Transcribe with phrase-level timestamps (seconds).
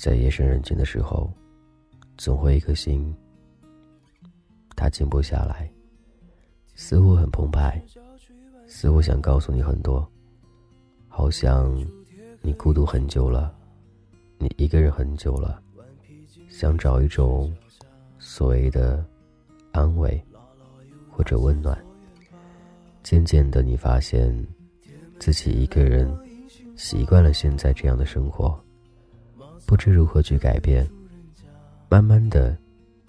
[0.00, 1.30] 在夜深人静的时候，
[2.16, 3.14] 总会一颗心，
[4.74, 5.70] 它静不下来，
[6.74, 7.78] 似乎很澎湃，
[8.66, 10.10] 似乎想告诉你很多，
[11.06, 11.86] 好像
[12.40, 13.54] 你孤独很久了，
[14.38, 15.62] 你一个人很久了，
[16.48, 17.54] 想找一种
[18.18, 19.04] 所谓的
[19.70, 20.18] 安慰
[21.10, 21.78] 或者温暖。
[23.02, 24.34] 渐渐的，你发现
[25.18, 26.10] 自己一个人
[26.74, 28.58] 习惯了现在这样的生活。
[29.70, 30.84] 不知如何去改变，
[31.88, 32.58] 慢慢的，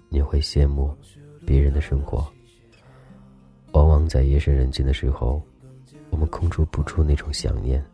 [0.08, 0.96] 你会羡慕
[1.44, 2.24] 别人的生活。
[3.72, 5.42] 往往在夜深人静的时候，
[6.10, 7.84] 我们控制不住那种想念，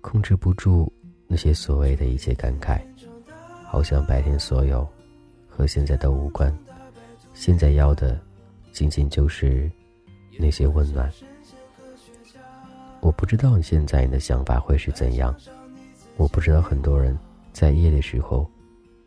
[0.00, 0.92] 控制不住
[1.28, 2.82] 那些所谓的一切感慨，
[3.66, 4.84] 好像白天所有
[5.48, 6.52] 和现在都无关，
[7.34, 8.20] 现在要的
[8.72, 9.70] 仅仅就是
[10.40, 11.08] 那些温暖。
[12.98, 15.32] 我不知道你现在你的想法会是怎样，
[16.16, 17.16] 我不知道很多人。
[17.52, 18.50] 在夜的时候，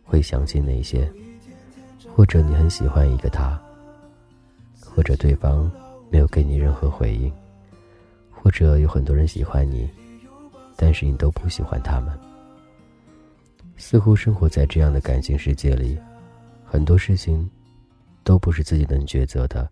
[0.03, 1.11] 会想起哪些？
[2.15, 3.59] 或者你很喜欢一个他，
[4.79, 5.69] 或者对方
[6.09, 7.31] 没有给你任何回应，
[8.31, 9.89] 或者有很多人喜欢你，
[10.77, 12.17] 但是你都不喜欢他们。
[13.75, 15.99] 似乎生活在这样的感情世界里，
[16.63, 17.49] 很多事情
[18.23, 19.69] 都不是自己能抉择的。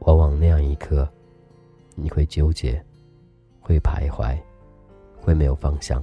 [0.00, 1.06] 往往那样一刻，
[1.94, 2.82] 你会纠结，
[3.60, 4.36] 会徘徊，
[5.20, 6.02] 会没有方向。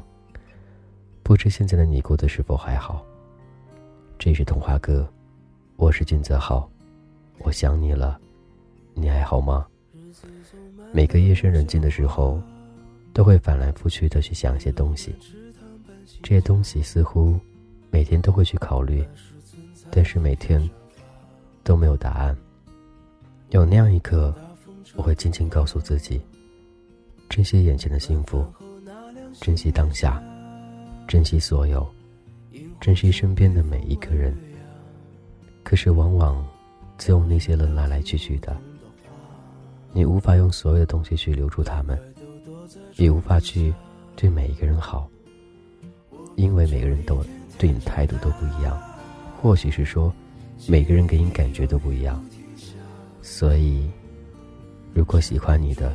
[1.30, 3.06] 不知现在的你过得是否还好？
[4.18, 5.08] 这是童话哥，
[5.76, 6.68] 我是金泽浩，
[7.44, 8.20] 我想你了，
[8.96, 9.68] 你还好吗？
[10.92, 12.42] 每个夜深人静的时候，
[13.14, 15.16] 都会翻来覆去的去想一些东西，
[16.24, 17.40] 这些东西似乎
[17.92, 19.08] 每天都会去考虑，
[19.92, 20.68] 但是每天
[21.64, 22.36] 都没有答案。
[23.52, 24.34] 有那样一刻，
[24.96, 26.20] 我会静静告诉自己：
[27.30, 28.44] 珍惜眼前的幸福，
[29.40, 30.20] 珍惜当下。
[31.10, 31.92] 珍惜所有，
[32.80, 34.32] 珍惜身边的每一个人。
[35.64, 36.48] 可是，往往
[37.00, 38.56] 只有那些人来来去去的，
[39.92, 42.00] 你无法用所有的东西去留住他们，
[42.98, 43.74] 也无法去
[44.16, 45.10] 对每一个人好，
[46.36, 47.26] 因为每个人都
[47.58, 48.80] 对你的态度都不一样，
[49.42, 50.14] 或许是说，
[50.68, 52.24] 每个人给你感觉都不一样。
[53.24, 53.90] 所以，
[54.94, 55.92] 如果喜欢你的，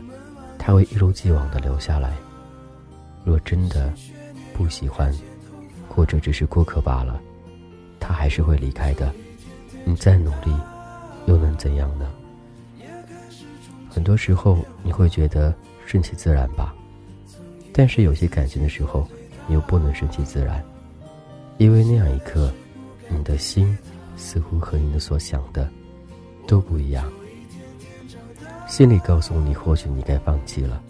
[0.59, 2.11] 他会一如既往的留下来；
[3.25, 3.95] 若真的，
[4.55, 5.13] 不喜欢，
[5.89, 7.21] 或者只是过客罢了，
[8.01, 9.13] 他还是会离开的。
[9.85, 10.57] 你再努力，
[11.27, 12.09] 又能怎样呢？
[13.91, 15.55] 很多时候你会觉得
[15.85, 16.75] 顺其自然吧，
[17.73, 19.07] 但是有些感情的时候，
[19.47, 20.65] 你又不能顺其自然，
[21.59, 22.51] 因为那样一刻，
[23.09, 23.77] 你的心
[24.17, 25.69] 似乎和你的所想的
[26.47, 27.13] 都不一样。
[28.67, 30.83] 心里告诉你，或许你该放弃了，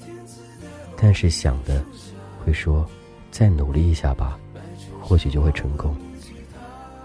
[0.96, 1.82] 但是想的
[2.44, 2.88] 会说。
[3.34, 4.38] 再努力一下吧，
[5.02, 5.92] 或许就会成功。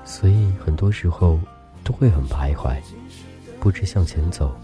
[0.06, 1.40] 所以很多时候
[1.84, 2.80] 都会很徘徊，
[3.60, 4.56] 不知向前走，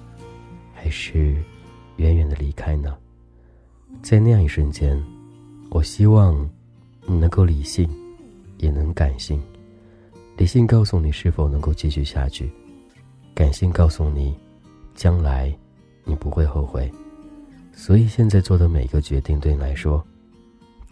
[0.76, 1.36] 还是
[1.96, 2.96] 远远的离开呢？
[4.04, 5.04] 在那样一瞬间，
[5.72, 6.48] 我希望
[7.08, 7.90] 你能够理性，
[8.60, 9.42] 也能感性。
[10.38, 12.48] 理性告诉你是否能够继续下去，
[13.34, 14.36] 感性告诉你，
[14.94, 15.52] 将来
[16.04, 16.92] 你不会后悔。
[17.74, 20.06] 所以现在做的每一个决定对你来说。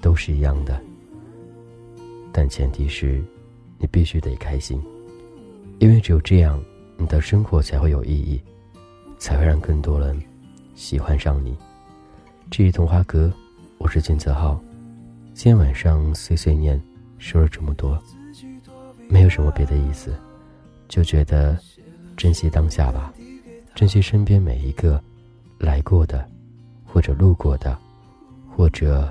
[0.03, 0.77] 都是一样的，
[2.33, 3.23] 但前提是，
[3.77, 4.83] 你必须得开心，
[5.79, 6.61] 因为只有这样，
[6.97, 8.37] 你的生活才会有意义，
[9.17, 10.21] 才会让更多人
[10.75, 11.55] 喜欢上你。
[12.51, 13.31] 至于童话哥，
[13.77, 14.61] 我是金泽浩，
[15.33, 16.79] 今天晚上碎碎念
[17.17, 17.97] 说了这么多，
[19.07, 20.13] 没有什么别的意思，
[20.89, 21.57] 就觉得
[22.17, 23.13] 珍惜当下吧，
[23.73, 25.01] 珍惜身边每一个
[25.59, 26.29] 来过的，
[26.83, 27.79] 或者路过的，
[28.49, 29.09] 或者。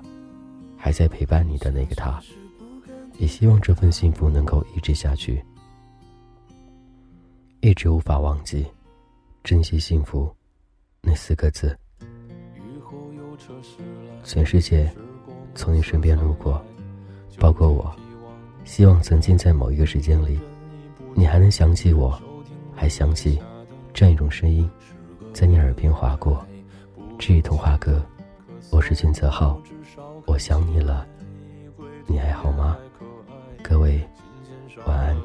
[0.84, 2.20] 还在陪伴你的那个他，
[3.16, 5.40] 也希望这份幸福能够一直下去，
[7.60, 8.66] 一直无法忘记
[9.44, 10.28] “珍惜幸福”
[11.00, 11.78] 那四个字。
[14.24, 14.92] 全世界
[15.54, 16.60] 从你身边路过，
[17.38, 17.94] 包括我，
[18.64, 20.36] 希望曾经在某一个时间里，
[21.14, 22.20] 你还能想起我，
[22.74, 23.40] 还想起
[23.94, 24.68] 这样一种声音，
[25.32, 26.44] 在你耳边划过。
[27.20, 28.04] 至于童话哥，
[28.72, 29.62] 我是金泽浩。
[30.26, 31.06] 我想你了，
[32.06, 32.76] 你还好吗？
[33.62, 34.00] 各位
[34.86, 35.16] 晚安。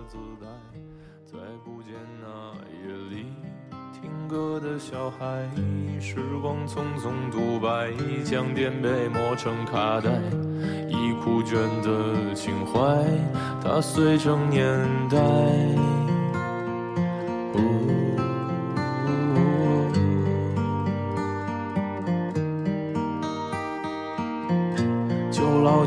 [1.26, 2.28] 再不见那
[2.84, 3.28] 夜里
[3.94, 5.48] 听歌的小孩，
[6.00, 7.92] 时光匆匆独白，
[8.24, 10.12] 将颠沛磨成卡带，
[10.90, 13.06] 已枯卷的情怀，
[13.64, 14.66] 它碎成年
[15.10, 15.18] 代。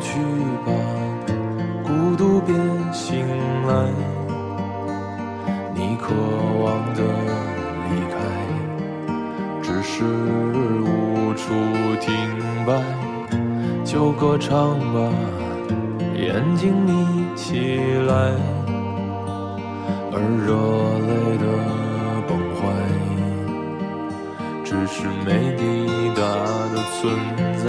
[0.00, 0.18] 去
[0.64, 0.72] 吧，
[1.84, 2.54] 孤独别
[2.92, 3.26] 醒
[3.66, 3.72] 来，
[5.74, 6.14] 你渴
[6.62, 7.00] 望的
[7.86, 8.14] 离开，
[9.62, 11.52] 只是无处
[12.00, 12.14] 停
[12.66, 12.82] 摆，
[13.84, 15.12] 就歌唱吧，
[16.16, 17.76] 眼睛眯起
[18.08, 18.12] 来，
[20.12, 20.16] 而
[20.46, 20.48] 热
[21.06, 21.44] 泪的
[22.26, 22.60] 崩坏，
[24.64, 25.62] 只是没抵
[26.16, 26.20] 达
[26.72, 27.00] 的存
[27.58, 27.68] 在。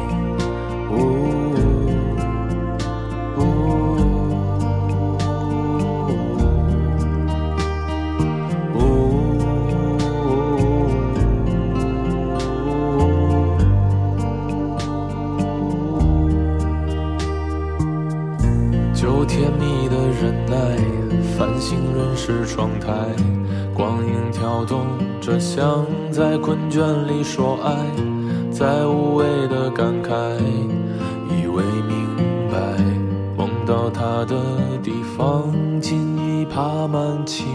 [19.31, 20.75] 甜蜜的忍耐，
[21.37, 22.91] 繁星润湿窗台，
[23.73, 24.85] 光影跳动
[25.21, 27.73] 着，像在困倦里说爱，
[28.51, 30.11] 在无谓的感慨，
[31.29, 32.05] 以为明
[32.51, 32.83] 白，
[33.37, 34.35] 梦到他的
[34.83, 35.49] 地方，
[35.79, 37.47] 尽已爬满青。